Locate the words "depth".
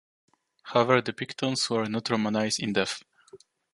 2.73-3.03